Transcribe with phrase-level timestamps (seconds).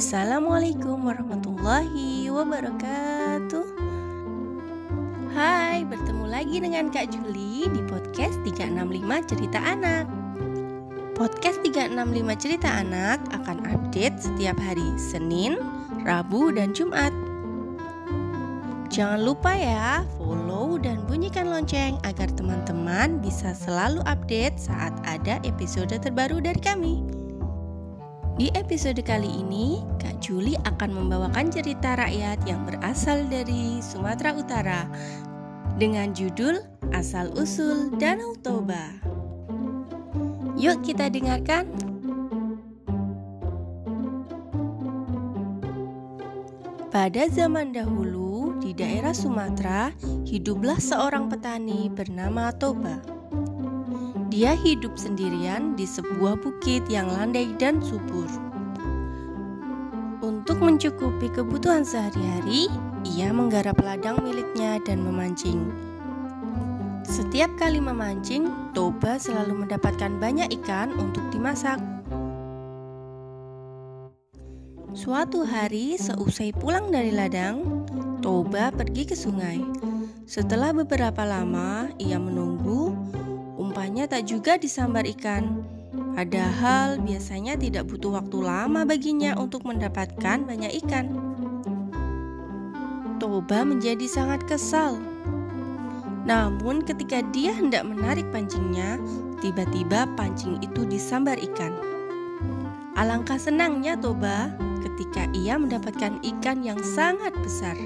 [0.00, 3.66] Assalamualaikum warahmatullahi wabarakatuh.
[5.36, 10.08] Hai, bertemu lagi dengan Kak Juli di podcast 365 Cerita Anak.
[11.12, 15.60] Podcast 365 Cerita Anak akan update setiap hari Senin,
[16.00, 17.12] Rabu, dan Jumat.
[18.88, 25.92] Jangan lupa ya, follow dan bunyikan lonceng agar teman-teman bisa selalu update saat ada episode
[25.92, 27.19] terbaru dari kami.
[28.40, 34.88] Di episode kali ini, Kak Juli akan membawakan cerita rakyat yang berasal dari Sumatera Utara
[35.76, 36.56] dengan judul
[36.88, 38.96] Asal Usul Danau Toba.
[40.56, 41.68] Yuk kita dengarkan.
[46.88, 49.92] Pada zaman dahulu, di daerah Sumatera,
[50.24, 53.19] hiduplah seorang petani bernama Toba.
[54.30, 58.30] Dia hidup sendirian di sebuah bukit yang landai dan subur.
[60.22, 62.70] Untuk mencukupi kebutuhan sehari-hari,
[63.02, 65.74] ia menggarap ladang miliknya dan memancing.
[67.02, 71.82] Setiap kali memancing, Toba selalu mendapatkan banyak ikan untuk dimasak.
[74.94, 77.82] Suatu hari, seusai pulang dari ladang,
[78.22, 79.58] Toba pergi ke sungai.
[80.22, 83.09] Setelah beberapa lama, ia menunggu.
[83.80, 85.64] Umpannya tak juga disambar ikan.
[86.12, 91.08] Padahal biasanya tidak butuh waktu lama baginya untuk mendapatkan banyak ikan.
[93.16, 95.00] Toba menjadi sangat kesal.
[96.28, 99.00] Namun ketika dia hendak menarik pancingnya,
[99.40, 101.72] tiba-tiba pancing itu disambar ikan.
[103.00, 104.52] Alangkah senangnya Toba
[104.84, 107.80] ketika ia mendapatkan ikan yang sangat besar.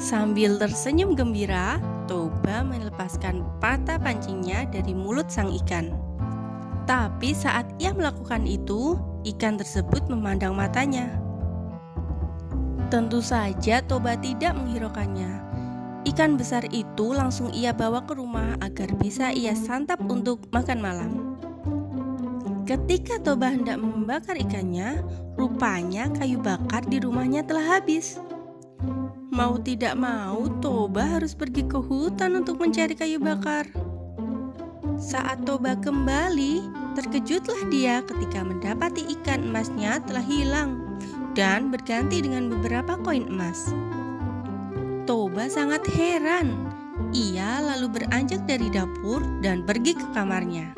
[0.00, 5.90] Sambil tersenyum gembira, Toba melepaskan patah pancingnya dari mulut sang ikan.
[6.86, 8.94] Tapi saat ia melakukan itu,
[9.26, 11.10] ikan tersebut memandang matanya.
[12.86, 15.42] Tentu saja Toba tidak menghiraukannya.
[16.06, 21.10] Ikan besar itu langsung ia bawa ke rumah agar bisa ia santap untuk makan malam.
[22.62, 25.02] Ketika Toba hendak membakar ikannya,
[25.34, 28.22] rupanya kayu bakar di rumahnya telah habis.
[29.36, 33.68] Mau tidak mau, Toba harus pergi ke hutan untuk mencari kayu bakar.
[34.96, 36.64] Saat Toba kembali,
[36.96, 40.80] terkejutlah dia ketika mendapati ikan emasnya telah hilang
[41.36, 43.76] dan berganti dengan beberapa koin emas.
[45.04, 46.56] Toba sangat heran.
[47.12, 50.72] Ia lalu beranjak dari dapur dan pergi ke kamarnya.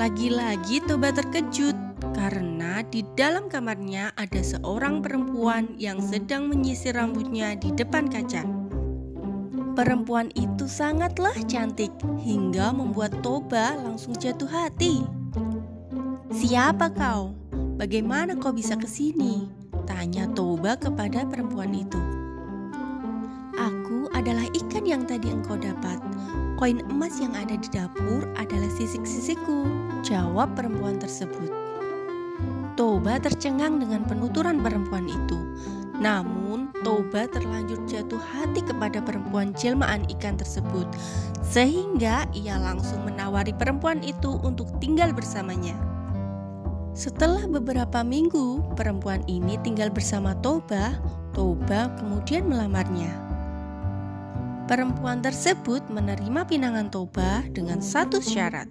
[0.00, 1.76] Lagi-lagi Toba terkejut
[2.12, 8.44] karena di dalam kamarnya ada seorang perempuan yang sedang menyisir rambutnya di depan kaca.
[9.76, 11.92] Perempuan itu sangatlah cantik
[12.24, 15.04] hingga membuat Toba langsung jatuh hati.
[16.32, 17.36] "Siapa kau?
[17.76, 19.52] Bagaimana kau bisa ke sini?"
[19.84, 22.00] tanya Toba kepada perempuan itu.
[23.56, 26.00] "Aku adalah ikan yang tadi engkau dapat.
[26.56, 29.68] Koin emas yang ada di dapur adalah sisik-sisikku,"
[30.00, 31.65] jawab perempuan tersebut.
[32.76, 35.40] Toba tercengang dengan penuturan perempuan itu.
[35.96, 40.84] Namun, Toba terlanjur jatuh hati kepada perempuan jelmaan ikan tersebut,
[41.40, 45.72] sehingga ia langsung menawari perempuan itu untuk tinggal bersamanya.
[46.92, 51.00] Setelah beberapa minggu, perempuan ini tinggal bersama Toba.
[51.32, 53.12] Toba kemudian melamarnya.
[54.68, 58.68] Perempuan tersebut menerima pinangan Toba dengan satu syarat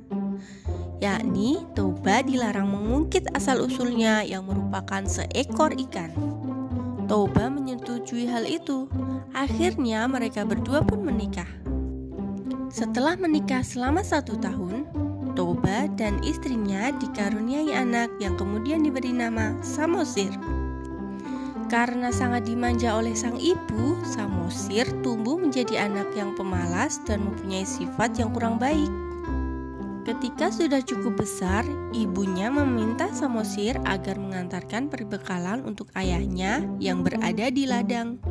[1.04, 6.12] yakni Toba dilarang mengungkit asal-usulnya yang merupakan seekor ikan.
[7.06, 8.90] Toba menyetujui hal itu.
[9.36, 11.48] Akhirnya mereka berdua pun menikah.
[12.74, 14.90] Setelah menikah selama satu tahun,
[15.36, 20.32] Toba dan istrinya dikaruniai anak yang kemudian diberi nama Samosir.
[21.68, 28.16] Karena sangat dimanja oleh sang ibu, Samosir tumbuh menjadi anak yang pemalas dan mempunyai sifat
[28.16, 29.05] yang kurang baik.
[30.06, 37.66] Ketika sudah cukup besar, ibunya meminta Samosir agar mengantarkan perbekalan untuk ayahnya yang berada di
[37.66, 38.22] ladang.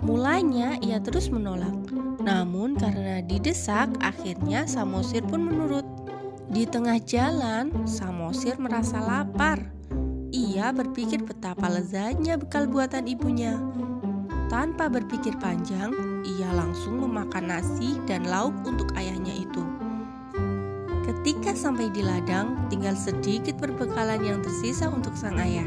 [0.00, 1.76] Mulanya ia terus menolak,
[2.24, 5.84] namun karena didesak, akhirnya Samosir pun menurut.
[6.48, 9.60] Di tengah jalan, Samosir merasa lapar.
[10.32, 13.60] Ia berpikir betapa lezatnya bekal buatan ibunya.
[14.48, 15.92] Tanpa berpikir panjang,
[16.24, 19.71] ia langsung memakan nasi dan lauk untuk ayahnya itu.
[21.02, 25.66] Ketika sampai di ladang, tinggal sedikit perbekalan yang tersisa untuk sang ayah.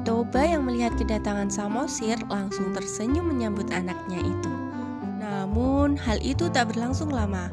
[0.00, 4.52] Toba yang melihat kedatangan Samosir langsung tersenyum menyambut anaknya itu.
[5.20, 7.52] Namun, hal itu tak berlangsung lama.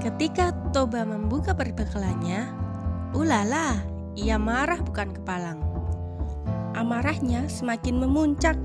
[0.00, 2.48] Ketika Toba membuka perbekalannya,
[3.12, 3.76] ulala,
[4.16, 5.60] ia marah bukan kepalang.
[6.72, 8.56] Amarahnya semakin memuncak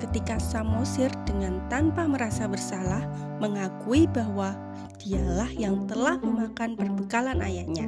[0.00, 3.04] ketika Samosir dengan tanpa merasa bersalah
[3.38, 4.56] mengakui bahwa
[4.96, 7.86] dialah yang telah memakan perbekalan ayahnya.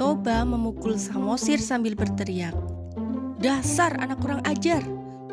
[0.00, 2.56] Toba memukul Samosir sambil berteriak,
[3.40, 4.84] Dasar anak kurang ajar,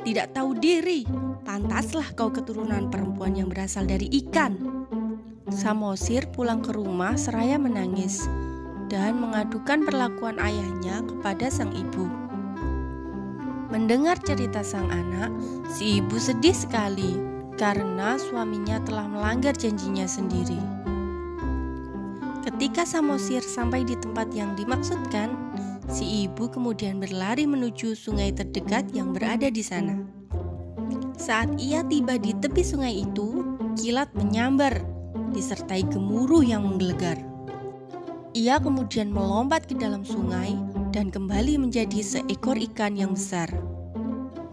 [0.03, 1.03] tidak tahu diri,
[1.44, 4.55] pantaslah kau keturunan perempuan yang berasal dari ikan.
[5.47, 8.27] Samosir pulang ke rumah seraya menangis
[8.91, 12.26] dan mengadukan perlakuan ayahnya kepada sang ibu.
[13.67, 15.27] Mendengar cerita sang anak,
[15.67, 17.19] si ibu sedih sekali
[17.59, 20.55] karena suaminya telah melanggar janjinya sendiri.
[22.47, 25.35] Ketika Samosir sampai di tempat yang dimaksudkan,
[25.91, 29.99] si ibu kemudian berlari menuju sungai terdekat yang berada di sana.
[31.19, 33.43] Saat ia tiba di tepi sungai itu,
[33.75, 34.79] kilat menyambar
[35.35, 37.19] disertai gemuruh yang menggelegar.
[38.31, 40.55] Ia kemudian melompat ke dalam sungai
[40.91, 43.47] dan kembali menjadi seekor ikan yang besar.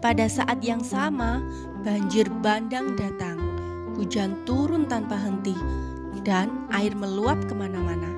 [0.03, 1.41] Pada saat yang sama,
[1.81, 3.39] banjir bandang datang.
[3.95, 5.55] Hujan turun tanpa henti
[6.27, 8.11] dan air meluap ke mana-mana.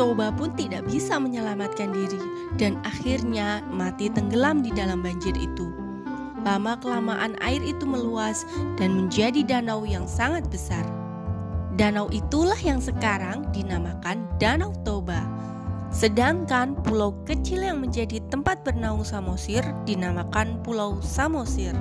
[0.00, 2.20] Toba pun tidak bisa menyelamatkan diri
[2.56, 5.68] dan akhirnya mati tenggelam di dalam banjir itu.
[6.40, 8.48] Lama-kelamaan air itu meluas
[8.80, 10.82] dan menjadi danau yang sangat besar.
[11.76, 15.39] Danau itulah yang sekarang dinamakan Danau Toba.
[15.90, 21.74] Sedangkan pulau kecil yang menjadi tempat bernaung Samosir dinamakan Pulau Samosir.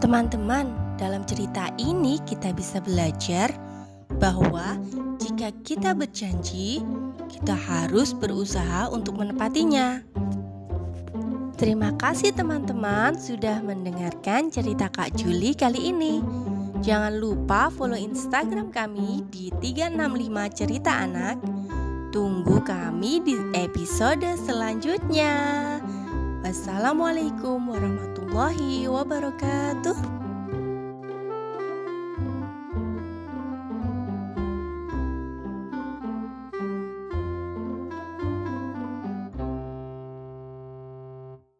[0.00, 3.52] Teman-teman, dalam cerita ini kita bisa belajar
[4.18, 4.80] bahwa
[5.20, 6.82] jika kita berjanji,
[7.30, 10.02] kita harus berusaha untuk menepatinya.
[11.60, 16.18] Terima kasih teman-teman sudah mendengarkan cerita Kak Juli kali ini.
[16.82, 21.38] Jangan lupa follow Instagram kami di 365 Cerita Anak.
[22.12, 25.32] Tunggu kami di episode selanjutnya.
[26.44, 30.21] Wassalamualaikum warahmatullahi wabarakatuh.